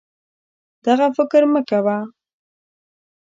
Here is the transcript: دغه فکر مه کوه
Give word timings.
دغه 0.85 1.07
فکر 1.17 1.41
مه 1.51 1.61
کوه 1.69 1.97